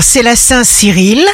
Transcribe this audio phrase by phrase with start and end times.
[0.00, 1.24] c'est la Saint Cyril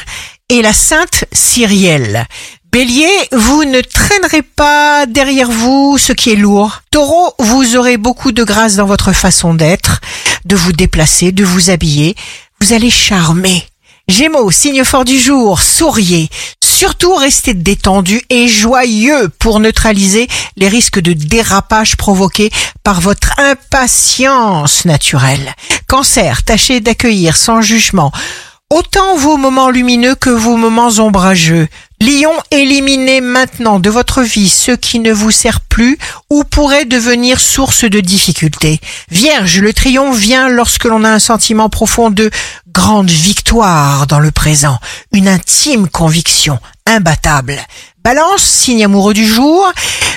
[0.48, 2.26] et la Sainte Cyrielle.
[2.70, 6.82] Bélier, vous ne traînerez pas derrière vous ce qui est lourd.
[6.92, 10.00] Taureau, vous aurez beaucoup de grâce dans votre façon d'être,
[10.44, 12.14] de vous déplacer, de vous habiller.
[12.60, 13.64] Vous allez charmer.
[14.06, 16.28] Gémeaux, signe fort du jour, souriez.
[16.62, 22.50] Surtout restez détendu et joyeux pour neutraliser les risques de dérapage provoqués
[22.84, 25.54] par votre impatience naturelle.
[25.88, 28.12] Cancer, tâchez d'accueillir sans jugement
[28.70, 31.68] autant vos moments lumineux que vos moments ombrageux.
[32.00, 37.40] Lion, éliminez maintenant de votre vie ce qui ne vous sert plus ou pourrait devenir
[37.40, 38.80] source de difficultés.
[39.10, 42.30] Vierge, le triomphe vient lorsque l'on a un sentiment profond de
[42.68, 44.78] grande victoire dans le présent,
[45.12, 47.58] une intime conviction imbattable.
[48.04, 49.66] Balance, signe amoureux du jour,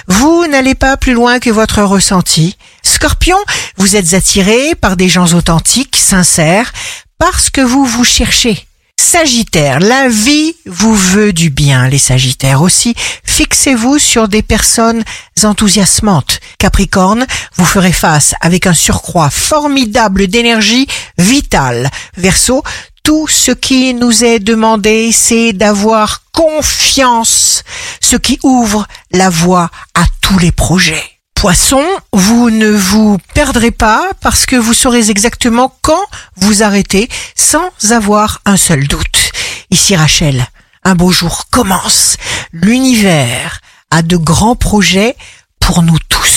[0.08, 2.58] vous n'allez pas plus loin que votre ressenti.
[3.02, 3.40] Scorpion,
[3.78, 6.72] vous êtes attiré par des gens authentiques, sincères,
[7.18, 8.68] parce que vous vous cherchez.
[8.96, 12.94] Sagittaire, la vie vous veut du bien, les Sagittaires aussi.
[13.24, 15.04] Fixez-vous sur des personnes
[15.42, 16.42] enthousiasmantes.
[16.60, 20.86] Capricorne, vous ferez face avec un surcroît formidable d'énergie
[21.18, 21.90] vitale.
[22.18, 22.62] Verseau,
[23.02, 27.64] tout ce qui nous est demandé, c'est d'avoir confiance,
[28.00, 31.11] ce qui ouvre la voie à tous les projets.
[31.42, 36.04] Poisson, vous ne vous perdrez pas parce que vous saurez exactement quand
[36.36, 39.32] vous arrêtez sans avoir un seul doute.
[39.72, 40.46] Ici Rachel,
[40.84, 42.18] un beau jour commence.
[42.54, 45.16] L'univers a de grands projets
[45.60, 46.31] pour nous tous.